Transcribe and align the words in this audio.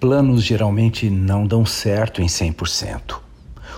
Planos 0.00 0.42
geralmente 0.42 1.10
não 1.10 1.46
dão 1.46 1.66
certo 1.66 2.22
em 2.22 2.26
100%. 2.26 3.18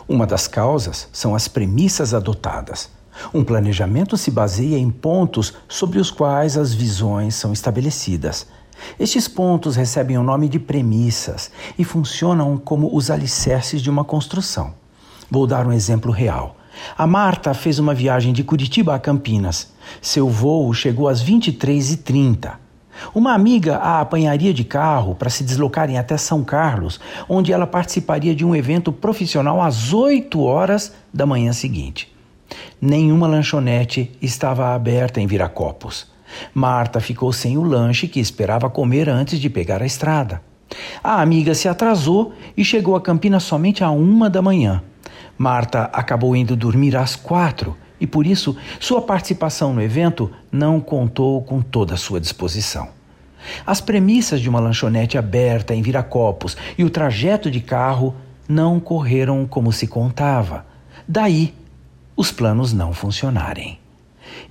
Uma 0.07 0.25
das 0.25 0.47
causas 0.47 1.09
são 1.13 1.35
as 1.35 1.49
premissas 1.49 2.15
adotadas. 2.15 2.91
Um 3.35 3.43
planejamento 3.43 4.17
se 4.17 4.31
baseia 4.31 4.79
em 4.79 4.89
pontos 4.89 5.53
sobre 5.67 5.99
os 5.99 6.13
quais 6.13 6.57
as 6.57 6.73
visões 6.73 7.35
são 7.35 7.53
estabelecidas. 7.53 8.47
Estes 9.01 9.27
pontos 9.27 9.75
recebem 9.75 10.17
o 10.17 10.23
nome 10.23 10.49
de 10.49 10.61
premissas 10.61 11.51
e 11.77 11.83
funcionam 11.83 12.57
como 12.57 12.97
os 12.97 13.11
alicerces 13.11 13.83
de 13.83 13.91
uma 13.91 14.05
construção. 14.05 14.75
Vou 15.29 15.45
dar 15.45 15.67
um 15.67 15.73
exemplo 15.73 16.13
real. 16.13 16.55
A 16.97 17.05
Marta 17.05 17.53
fez 17.53 17.81
uma 17.81 17.95
viagem 17.95 18.33
de 18.33 18.45
Curitiba 18.45 18.95
a 18.95 18.99
Campinas. 19.01 19.73
Seu 20.01 20.29
voo 20.29 20.73
chegou 20.73 21.09
às 21.09 21.21
23h30. 21.21 22.63
Uma 23.15 23.35
amiga 23.35 23.77
a 23.77 24.01
apanharia 24.01 24.53
de 24.53 24.65
carro 24.65 25.15
para 25.15 25.31
se 25.31 25.45
deslocarem 25.45 25.99
até 25.99 26.17
São 26.17 26.43
Carlos, 26.43 27.01
onde 27.29 27.53
ela 27.53 27.67
participaria 27.67 28.35
de 28.35 28.45
um 28.45 28.55
evento 28.55 28.93
profissional 28.93 29.61
às 29.61 29.93
8 29.93 30.41
horas 30.41 30.93
da 31.13 31.27
manhã 31.27 31.53
seguinte. 31.53 32.13
Nenhuma 32.81 33.27
lanchonete 33.27 34.11
estava 34.21 34.75
aberta 34.75 35.21
em 35.21 35.27
Viracopos. 35.27 36.11
Marta 36.55 37.01
ficou 37.01 37.33
sem 37.33 37.59
o 37.59 37.63
lanche 37.63 38.09
que 38.09 38.21
esperava 38.21 38.71
comer 38.71 39.09
antes 39.09 39.39
de 39.39 39.51
pegar 39.51 39.83
a 39.83 39.87
estrada. 39.87 40.43
A 41.03 41.21
amiga 41.21 41.55
se 41.55 41.69
atrasou 41.69 42.33
e 42.57 42.65
chegou 42.65 42.97
a 42.97 43.01
Campinas 43.01 43.43
somente 43.43 43.85
à 43.85 43.91
uma 43.91 44.31
da 44.31 44.41
manhã. 44.41 44.83
Marta 45.37 45.91
acabou 45.93 46.35
indo 46.35 46.57
dormir 46.57 46.97
às 46.97 47.17
quatro 47.17 47.77
e 48.03 48.07
por 48.07 48.27
isso 48.27 48.57
sua 48.81 49.01
participação 49.01 49.73
no 49.73 49.81
evento 49.81 50.29
não 50.51 50.81
contou 50.81 51.41
com 51.41 51.63
toda 51.63 51.95
a 51.95 51.97
sua 51.97 52.21
disposição. 52.21 52.89
As 53.65 53.81
premissas 53.81 54.41
de 54.41 54.49
uma 54.49 54.59
lanchonete 54.59 55.17
aberta 55.17 55.73
em 55.73 55.81
Viracopos 55.81 56.57
e 56.77 56.83
o 56.83 56.91
trajeto 56.91 57.49
de 57.49 57.61
carro 57.61 58.13
não 58.49 58.81
correram 58.81 59.47
como 59.47 59.73
se 59.73 59.87
contava. 59.87 60.67
Daí, 61.07 61.55
os 62.17 62.33
planos 62.33 62.73
não 62.73 62.93
funcionarem. 62.93 63.79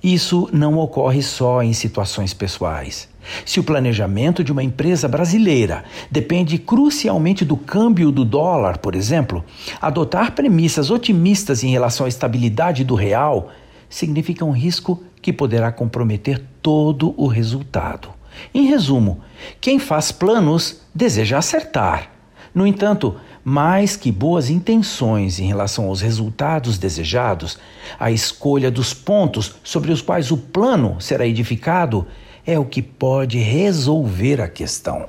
Isso 0.02 0.48
não 0.52 0.78
ocorre 0.78 1.22
só 1.22 1.62
em 1.62 1.72
situações 1.72 2.32
pessoais. 2.32 3.08
Se 3.44 3.60
o 3.60 3.64
planejamento 3.64 4.42
de 4.42 4.52
uma 4.52 4.62
empresa 4.62 5.08
brasileira 5.08 5.84
depende 6.10 6.58
crucialmente 6.58 7.44
do 7.44 7.56
câmbio 7.56 8.10
do 8.10 8.24
dólar, 8.24 8.78
por 8.78 8.94
exemplo, 8.94 9.44
adotar 9.80 10.32
premissas 10.32 10.90
otimistas 10.90 11.62
em 11.62 11.70
relação 11.70 12.06
à 12.06 12.08
estabilidade 12.08 12.84
do 12.84 12.94
real 12.94 13.50
significa 13.88 14.44
um 14.44 14.50
risco 14.50 15.02
que 15.20 15.32
poderá 15.32 15.70
comprometer 15.70 16.42
todo 16.60 17.14
o 17.16 17.26
resultado. 17.26 18.08
Em 18.52 18.66
resumo, 18.66 19.20
quem 19.60 19.78
faz 19.78 20.10
planos 20.10 20.80
deseja 20.94 21.38
acertar. 21.38 22.10
No 22.54 22.66
entanto, 22.66 23.16
mais 23.44 23.96
que 23.96 24.12
boas 24.12 24.50
intenções 24.50 25.38
em 25.38 25.46
relação 25.46 25.86
aos 25.86 26.00
resultados 26.00 26.78
desejados, 26.78 27.58
a 27.98 28.10
escolha 28.10 28.70
dos 28.70 28.92
pontos 28.92 29.56
sobre 29.64 29.90
os 29.90 30.02
quais 30.02 30.30
o 30.30 30.36
plano 30.36 31.00
será 31.00 31.26
edificado 31.26 32.06
é 32.46 32.58
o 32.58 32.64
que 32.64 32.82
pode 32.82 33.38
resolver 33.38 34.40
a 34.40 34.48
questão. 34.48 35.08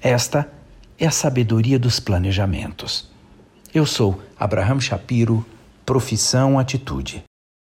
Esta 0.00 0.48
é 0.98 1.06
a 1.06 1.10
sabedoria 1.10 1.78
dos 1.78 2.00
planejamentos. 2.00 3.08
Eu 3.72 3.86
sou 3.86 4.20
Abraham 4.38 4.80
Shapiro, 4.80 5.44
profissão 5.84 6.58
Atitude. 6.58 7.27